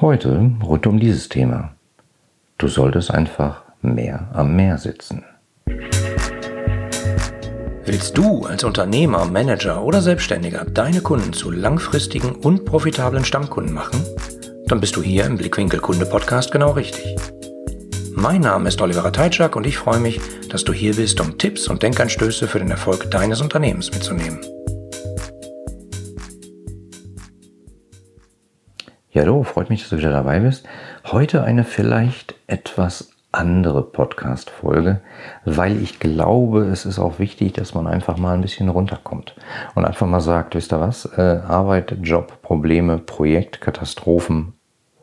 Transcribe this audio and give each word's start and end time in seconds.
Heute 0.00 0.50
rund 0.62 0.86
um 0.86 1.00
dieses 1.00 1.30
Thema. 1.30 1.72
Du 2.58 2.68
solltest 2.68 3.10
einfach 3.10 3.62
mehr 3.80 4.28
am 4.34 4.54
Meer 4.54 4.76
sitzen. 4.76 5.24
Willst 7.86 8.18
du 8.18 8.44
als 8.44 8.62
Unternehmer, 8.64 9.24
Manager 9.24 9.82
oder 9.82 10.02
Selbstständiger 10.02 10.66
deine 10.66 11.00
Kunden 11.00 11.32
zu 11.32 11.50
langfristigen 11.50 12.32
und 12.32 12.66
profitablen 12.66 13.24
Stammkunden 13.24 13.72
machen? 13.72 14.04
Dann 14.66 14.80
bist 14.80 14.96
du 14.96 15.02
hier 15.02 15.24
im 15.24 15.38
Blickwinkel 15.38 15.80
Kunde 15.80 16.04
Podcast 16.04 16.52
genau 16.52 16.72
richtig. 16.72 17.16
Mein 18.12 18.42
Name 18.42 18.68
ist 18.68 18.82
Oliver 18.82 19.10
Teitschak 19.10 19.56
und 19.56 19.66
ich 19.66 19.78
freue 19.78 20.00
mich, 20.00 20.20
dass 20.50 20.64
du 20.64 20.74
hier 20.74 20.94
bist, 20.94 21.22
um 21.22 21.38
Tipps 21.38 21.68
und 21.68 21.82
Denkanstöße 21.82 22.48
für 22.48 22.58
den 22.58 22.70
Erfolg 22.70 23.10
deines 23.10 23.40
Unternehmens 23.40 23.90
mitzunehmen. 23.90 24.40
Ja, 29.16 29.22
hallo, 29.22 29.44
freut 29.44 29.70
mich, 29.70 29.80
dass 29.80 29.88
du 29.88 29.96
wieder 29.96 30.10
dabei 30.10 30.40
bist. 30.40 30.68
Heute 31.06 31.42
eine 31.42 31.64
vielleicht 31.64 32.34
etwas 32.48 33.12
andere 33.32 33.82
Podcast-Folge, 33.82 35.00
weil 35.46 35.80
ich 35.80 36.00
glaube, 36.00 36.66
es 36.66 36.84
ist 36.84 36.98
auch 36.98 37.18
wichtig, 37.18 37.54
dass 37.54 37.72
man 37.72 37.86
einfach 37.86 38.18
mal 38.18 38.34
ein 38.34 38.42
bisschen 38.42 38.68
runterkommt 38.68 39.34
und 39.74 39.86
einfach 39.86 40.06
mal 40.06 40.20
sagt, 40.20 40.54
wisst 40.54 40.70
ihr 40.70 40.80
was, 40.80 41.06
äh, 41.16 41.40
Arbeit, 41.48 41.96
Job, 42.02 42.42
Probleme, 42.42 42.98
Projekt, 42.98 43.62
Katastrophen, 43.62 44.52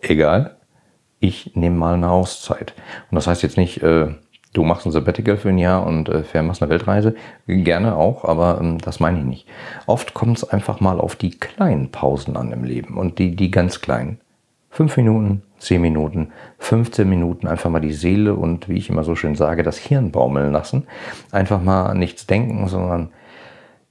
egal, 0.02 0.58
ich 1.20 1.56
nehme 1.56 1.78
mal 1.78 1.96
eine 1.96 2.12
Auszeit. 2.12 2.76
Und 3.10 3.16
das 3.16 3.26
heißt 3.26 3.42
jetzt 3.42 3.58
nicht, 3.58 3.82
äh, 3.82 4.14
du 4.54 4.64
machst 4.64 4.86
ein 4.86 4.92
Sabbatical 4.92 5.38
für 5.38 5.50
ein 5.50 5.58
Jahr 5.58 5.86
und 5.86 6.10
äh, 6.10 6.42
machst 6.42 6.62
eine 6.62 6.72
Weltreise. 6.72 7.16
Gerne 7.48 7.96
auch, 7.96 8.24
aber 8.24 8.60
ähm, 8.62 8.78
das 8.80 9.00
meine 9.00 9.20
ich 9.20 9.26
nicht. 9.26 9.48
Oft 9.88 10.14
kommt 10.14 10.38
es 10.38 10.50
einfach 10.50 10.80
mal 10.80 11.00
auf 11.00 11.16
die 11.16 11.32
kleinen 11.32 11.92
Pausen 11.92 12.38
an 12.38 12.52
im 12.52 12.64
Leben 12.64 12.98
und 12.98 13.20
die, 13.20 13.36
die 13.36 13.52
ganz 13.52 13.82
kleinen. 13.82 14.20
Fünf 14.70 14.98
Minuten, 14.98 15.44
zehn 15.60 15.82
Minuten, 15.82 16.32
15 16.60 17.08
Minuten 17.08 17.48
einfach 17.48 17.70
mal 17.70 17.80
die 17.80 17.94
Seele 17.94 18.34
und 18.34 18.70
wie 18.70 18.78
ich 18.78 18.90
immer 18.90 19.04
so 19.04 19.16
schön 19.16 19.36
sage, 19.36 19.62
das 19.62 19.78
Hirn 19.78 20.12
baumeln 20.12 20.52
lassen. 20.52 20.88
Einfach 21.32 21.62
mal 21.62 21.94
nichts 21.94 22.26
denken, 22.26 22.68
sondern 22.68 23.10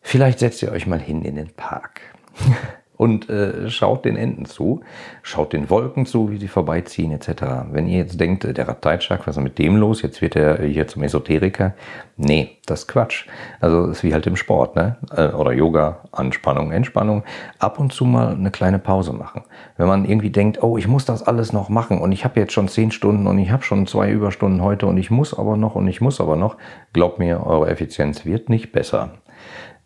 vielleicht 0.01 0.41
setzt 0.41 0.63
ihr 0.63 0.73
euch 0.73 0.87
mal 0.87 0.99
hin 0.99 1.23
in 1.23 1.37
den 1.37 1.51
Park. 1.51 2.01
und 3.03 3.29
äh, 3.29 3.69
schaut 3.69 4.05
den 4.05 4.17
Enten 4.17 4.45
zu, 4.45 4.81
schaut 5.23 5.53
den 5.53 5.71
Wolken 5.71 6.07
zu, 6.07 6.31
wie 6.31 6.39
sie 6.39 6.47
vorbeiziehen 6.47 7.11
etc. 7.11 7.43
Wenn 7.73 7.89
ihr 7.89 7.99
jetzt 7.99 8.21
denkt, 8.21 8.45
der 8.45 8.69
Rateitschak, 8.69 9.27
was 9.27 9.37
ist 9.37 9.43
mit 9.43 9.59
dem 9.59 9.77
los? 9.77 10.03
Jetzt 10.03 10.23
wird 10.23 10.37
er 10.37 10.63
hier 10.63 10.87
zum 10.87 11.03
Esoteriker. 11.03 11.75
Nee, 12.17 12.59
das 12.65 12.83
ist 12.83 12.87
Quatsch. 12.87 13.27
Also 13.59 13.87
ist 13.87 14.05
wie 14.05 14.15
halt 14.15 14.29
im 14.29 14.37
Sport, 14.37 14.77
ne? 14.77 14.99
Äh, 15.17 15.35
oder 15.35 15.53
Yoga, 15.53 16.03
Anspannung, 16.13 16.71
Entspannung. 16.71 17.25
Ab 17.59 17.81
und 17.81 17.93
zu 17.93 18.05
mal 18.05 18.35
eine 18.35 18.53
kleine 18.53 18.79
Pause 18.79 19.13
machen. 19.13 19.43
Wenn 19.77 19.89
man 19.89 20.05
irgendwie 20.05 20.31
denkt, 20.31 20.63
oh, 20.63 20.79
ich 20.79 20.87
muss 20.87 21.05
das 21.05 21.25
alles 21.25 21.53
noch 21.53 21.69
machen 21.69 22.01
und 22.01 22.13
ich 22.13 22.25
habe 22.25 22.39
jetzt 22.39 22.53
schon 22.53 22.69
zehn 22.69 22.93
Stunden 22.93 23.27
und 23.27 23.37
ich 23.41 23.51
habe 23.51 23.65
schon 23.65 23.89
zwei 23.89 24.13
Überstunden 24.13 24.63
heute 24.63 24.87
und 24.87 24.97
ich 24.97 25.11
muss 25.11 25.37
aber 25.37 25.57
noch 25.57 25.75
und 25.75 25.89
ich 25.89 26.01
muss 26.01 26.21
aber 26.21 26.37
noch, 26.37 26.57
glaubt 26.93 27.19
mir, 27.19 27.45
eure 27.45 27.69
Effizienz 27.69 28.25
wird 28.25 28.49
nicht 28.49 28.71
besser 28.71 29.11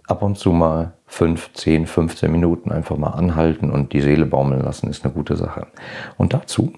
ab 0.07 0.23
und 0.23 0.39
zu 0.39 0.53
mal 0.53 0.93
5, 1.07 1.53
10, 1.53 1.87
15 1.87 2.31
Minuten 2.31 2.73
einfach 2.73 2.97
mal 2.97 3.11
anhalten 3.11 3.71
und 3.71 3.93
die 3.93 4.01
Seele 4.01 4.27
baumeln 4.27 4.63
lassen, 4.63 4.89
ist 4.89 5.05
eine 5.05 5.15
gute 5.15 5.37
Sache. 5.37 5.67
Und 6.17 6.35
dazu 6.35 6.73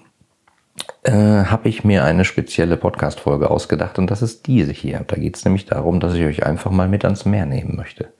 äh, 1.03 1.11
habe 1.11 1.69
ich 1.69 1.83
mir 1.83 2.03
eine 2.03 2.25
spezielle 2.25 2.77
Podcast-Folge 2.77 3.49
ausgedacht 3.49 3.99
und 3.99 4.09
das 4.09 4.21
ist 4.21 4.47
diese 4.47 4.71
hier. 4.71 5.03
Da 5.07 5.15
geht 5.15 5.37
es 5.37 5.45
nämlich 5.45 5.65
darum, 5.65 5.99
dass 5.99 6.13
ich 6.13 6.25
euch 6.25 6.45
einfach 6.45 6.71
mal 6.71 6.87
mit 6.87 7.05
ans 7.05 7.25
Meer 7.25 7.45
nehmen 7.45 7.75
möchte. 7.75 8.13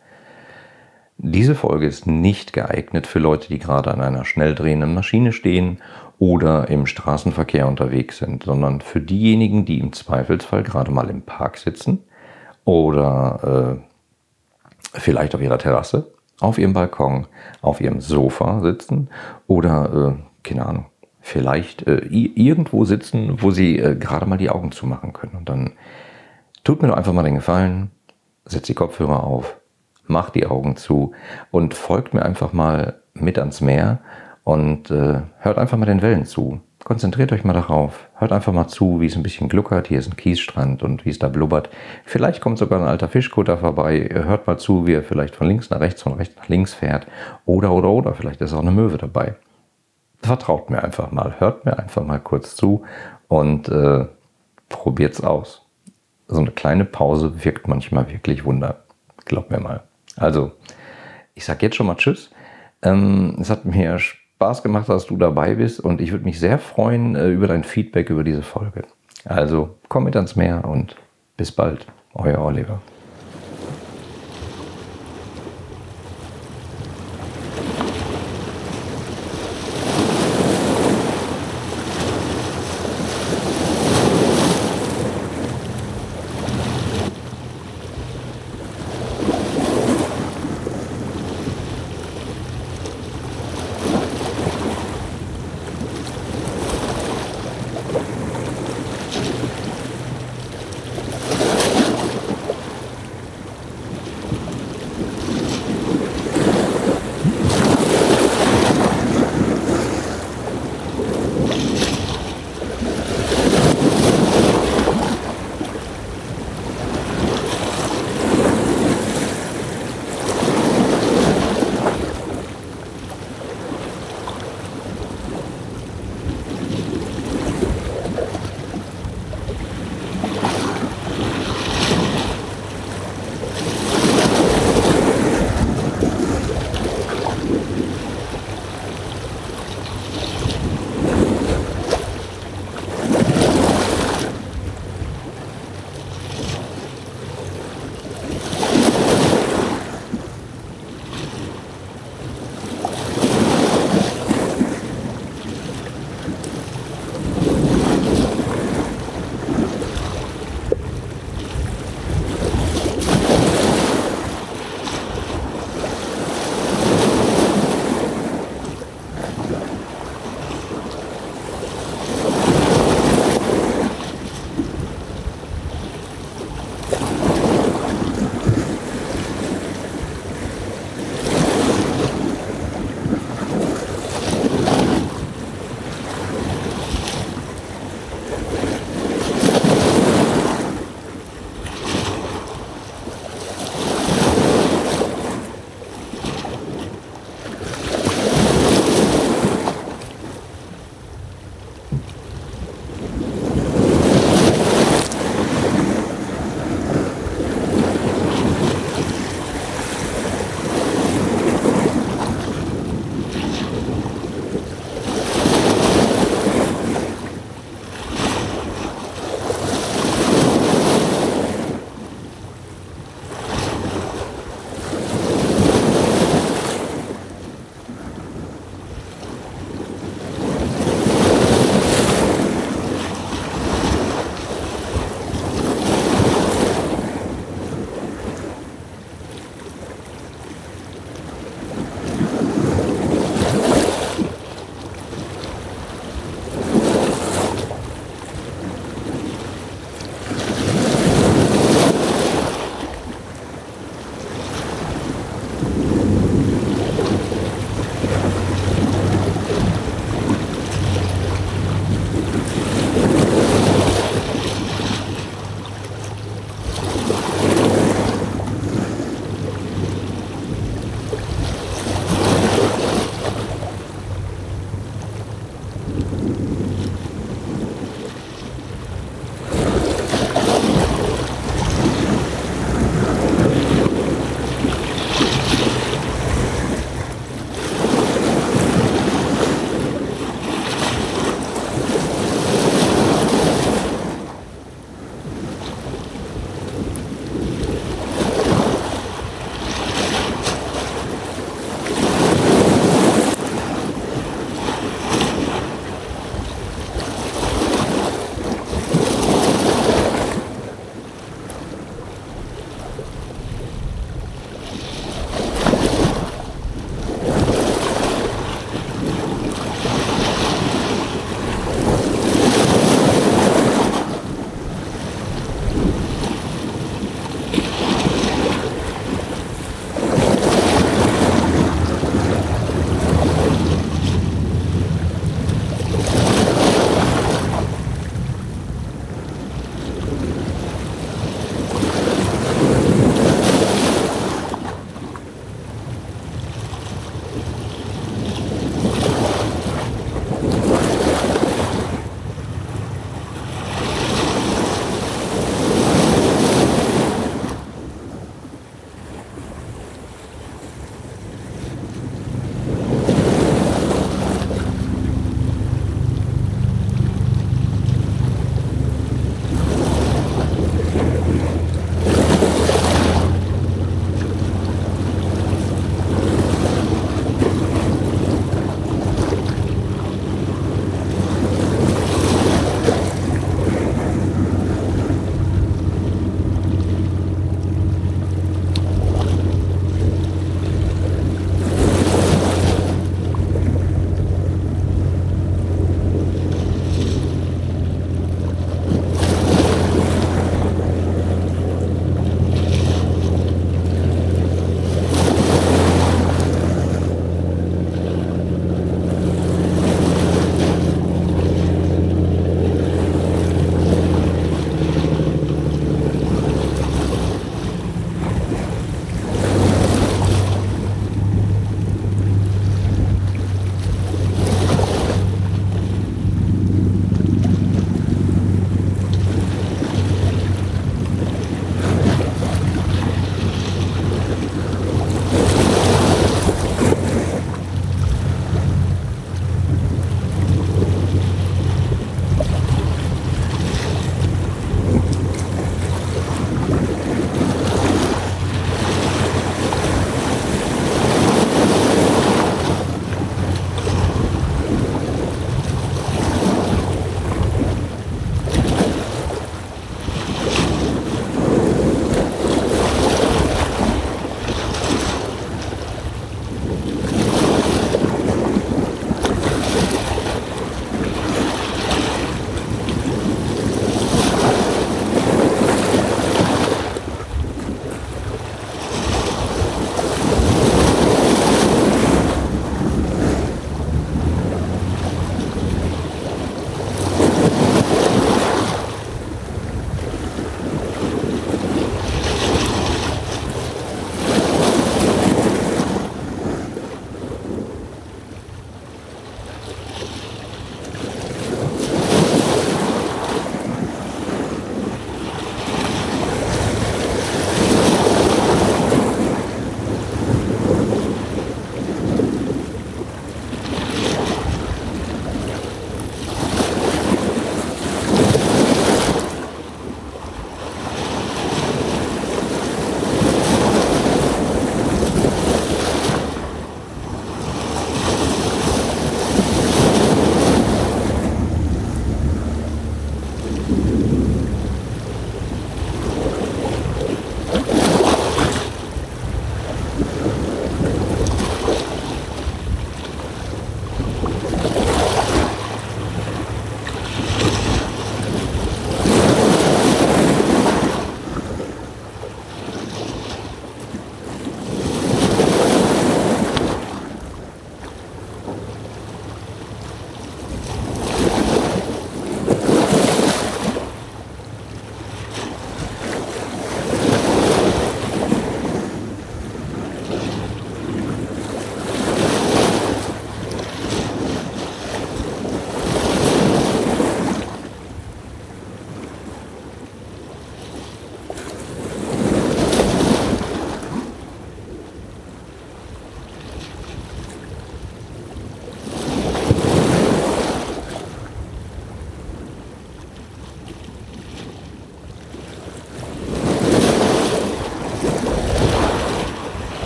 Diese 1.18 1.54
Folge 1.54 1.86
ist 1.86 2.08
nicht 2.08 2.54
geeignet 2.54 3.06
für 3.06 3.20
Leute, 3.20 3.50
die 3.50 3.60
gerade 3.60 3.92
an 3.92 4.00
einer 4.00 4.24
schnell 4.24 4.56
drehenden 4.56 4.94
Maschine 4.94 5.34
stehen 5.34 5.80
oder 6.18 6.70
im 6.70 6.86
Straßenverkehr 6.86 7.68
unterwegs 7.68 8.20
sind, 8.20 8.44
sondern 8.44 8.80
für 8.80 9.02
diejenigen, 9.02 9.66
die 9.66 9.80
im 9.80 9.92
Zweifelsfall 9.92 10.64
gerade 10.64 10.92
mal 10.92 11.10
im 11.10 11.22
Park 11.22 11.58
sitzen 11.58 12.04
oder 12.64 13.80
äh, 13.82 13.89
vielleicht 14.94 15.36
auf 15.36 15.42
ihrer 15.42 15.58
Terrasse, 15.58 16.12
auf 16.40 16.58
ihrem 16.58 16.74
Balkon, 16.74 17.28
auf 17.62 17.82
ihrem 17.82 18.02
Sofa 18.02 18.62
sitzen 18.62 19.10
oder, 19.48 20.16
äh, 20.18 20.48
keine 20.48 20.66
Ahnung, 20.66 20.86
vielleicht 21.22 21.86
äh, 21.88 21.98
irgendwo 22.10 22.86
sitzen, 22.86 23.42
wo 23.42 23.52
sie 23.52 23.78
äh, 23.78 23.96
gerade 23.96 24.26
mal 24.26 24.38
die 24.38 24.50
Augen 24.50 24.72
zumachen 24.72 25.14
können. 25.14 25.36
Und 25.36 25.50
dann 25.50 25.74
tut 26.64 26.82
mir 26.82 26.88
doch 26.88 26.98
einfach 26.98 27.14
mal 27.14 27.24
den 27.24 27.36
Gefallen, 27.36 27.92
setzt 28.46 28.70
die 28.70 28.74
Kopfhörer 28.74 29.24
auf, 29.24 29.58
macht 30.08 30.36
die 30.36 30.48
Augen 30.48 30.76
zu 30.76 31.14
und 31.52 31.74
folgt 31.74 32.14
mir 32.14 32.24
einfach 32.24 32.54
mal 32.54 33.02
mit 33.14 33.38
ans 33.38 33.62
Meer 33.62 34.00
und 34.44 34.90
äh, 34.90 35.22
hört 35.40 35.58
einfach 35.58 35.78
mal 35.78 35.86
den 35.86 36.02
Wellen 36.02 36.26
zu. 36.26 36.62
Konzentriert 36.84 37.34
euch 37.34 37.44
mal 37.44 37.54
darauf. 37.54 38.08
Hört 38.16 38.32
einfach 38.32 38.54
mal 38.54 38.68
zu, 38.68 39.02
wie 39.02 39.08
es 39.08 39.16
ein 39.16 39.24
bisschen 39.24 39.50
gluckert. 39.50 39.88
Hier 39.88 40.00
ist 40.00 40.10
ein 40.10 40.16
Kiesstrand 40.16 40.82
und 40.82 41.06
wie 41.06 41.10
es 41.10 41.20
da 41.20 41.28
blubbert. 41.28 41.70
Vielleicht 42.06 42.42
kommt 42.42 42.58
sogar 42.58 42.80
ein 42.80 42.88
alter 42.88 43.10
Fischkutter 43.10 43.58
vorbei. 43.58 44.10
Hört 44.12 44.48
mal 44.48 44.58
zu, 44.58 44.88
wie 44.88 44.94
er 44.94 45.04
vielleicht 45.04 45.36
von 45.36 45.48
links 45.48 45.70
nach 45.70 45.82
rechts, 45.82 46.04
von 46.04 46.14
rechts 46.14 46.38
nach 46.38 46.48
links 46.48 46.74
fährt. 46.74 47.06
Oder, 47.46 47.74
oder, 47.74 47.90
oder. 47.90 48.14
Vielleicht 48.14 48.40
ist 48.42 48.54
auch 48.54 48.62
eine 48.62 48.72
Möwe 48.72 48.98
dabei. 48.98 49.36
Vertraut 50.22 50.70
mir 50.70 50.82
einfach 50.84 51.12
mal. 51.12 51.36
Hört 51.40 51.66
mir 51.66 51.78
einfach 51.78 52.04
mal 52.04 52.20
kurz 52.20 52.56
zu 52.56 52.84
und 53.28 53.68
äh, 53.68 54.06
probiert's 54.70 55.22
aus. 55.22 55.66
So 56.28 56.40
eine 56.40 56.52
kleine 56.52 56.86
Pause 56.86 57.44
wirkt 57.44 57.68
manchmal 57.68 58.10
wirklich 58.10 58.46
Wunder. 58.46 58.84
Glaubt 59.26 59.52
mir 59.52 59.60
mal. 59.60 59.84
Also, 60.16 60.54
ich 61.36 61.44
sag 61.44 61.62
jetzt 61.62 61.76
schon 61.76 61.88
mal 61.88 61.96
Tschüss. 61.96 62.32
Ähm, 62.82 63.38
es 63.42 63.50
hat 63.50 63.66
mir 63.66 64.00
Spaß 64.00 64.20
Spaß 64.40 64.64
gemacht, 64.64 64.88
dass 64.88 65.06
du 65.06 65.18
dabei 65.18 65.56
bist 65.56 65.82
und 65.82 66.00
ich 66.00 66.14
würde 66.14 66.24
mich 66.24 66.40
sehr 66.40 66.60
freuen 66.60 67.14
äh, 67.18 67.28
über 67.28 67.48
dein 67.48 67.66
Feedback 67.66 68.10
über 68.10 68.24
diese 68.24 68.42
Folge. 68.42 68.84
Also 69.26 69.76
komm 69.90 70.06
mit 70.06 70.16
ans 70.16 70.38
Meer 70.38 70.64
und 70.64 70.96
bis 71.36 71.52
bald, 71.52 71.86
euer 72.14 72.40
Oliver. 72.40 72.80